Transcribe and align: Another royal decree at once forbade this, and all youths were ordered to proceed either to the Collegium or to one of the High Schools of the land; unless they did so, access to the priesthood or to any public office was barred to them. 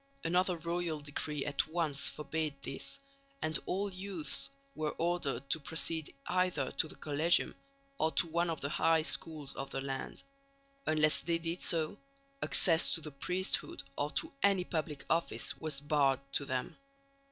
Another 0.23 0.57
royal 0.57 0.99
decree 0.99 1.45
at 1.45 1.67
once 1.67 2.09
forbade 2.09 2.59
this, 2.63 2.97
and 3.39 3.59
all 3.67 3.93
youths 3.93 4.49
were 4.73 4.95
ordered 4.97 5.47
to 5.51 5.59
proceed 5.59 6.11
either 6.25 6.71
to 6.71 6.87
the 6.87 6.95
Collegium 6.95 7.53
or 7.99 8.09
to 8.13 8.25
one 8.25 8.49
of 8.49 8.61
the 8.61 8.69
High 8.69 9.03
Schools 9.03 9.53
of 9.53 9.69
the 9.69 9.79
land; 9.81 10.23
unless 10.87 11.19
they 11.19 11.37
did 11.37 11.61
so, 11.61 11.99
access 12.41 12.89
to 12.95 13.01
the 13.01 13.11
priesthood 13.11 13.83
or 13.95 14.09
to 14.13 14.33
any 14.41 14.63
public 14.63 15.05
office 15.07 15.55
was 15.61 15.79
barred 15.79 16.21
to 16.33 16.45
them. 16.45 16.77